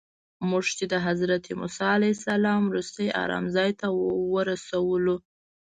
موږ 0.49 0.65
یې 0.77 0.85
د 0.93 0.95
حضرت 1.07 1.43
موسی 1.59 1.85
علیه 1.95 2.13
السلام 2.17 2.61
وروستي 2.67 3.07
ارام 3.23 3.45
ځای 3.55 3.69
ته 3.79 3.87
ورسولو. 4.33 5.15